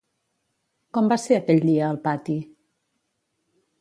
[0.97, 2.39] Com va ser aquell dia al pati?